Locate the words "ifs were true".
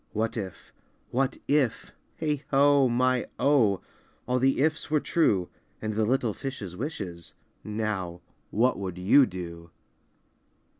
4.59-5.49